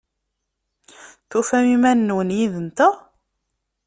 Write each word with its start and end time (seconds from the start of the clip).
Tufam 1.29 1.65
iman-nwen 1.75 2.29
yid-nteɣ? 2.37 2.95